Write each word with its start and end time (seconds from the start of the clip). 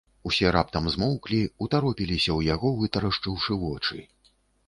Усе 0.27 0.47
раптам 0.55 0.87
змоўклі, 0.93 1.41
утаропіліся 1.65 2.27
ў 2.37 2.41
яго, 2.53 2.71
вытрашчыўшы 2.79 3.61
вочы. 3.67 3.99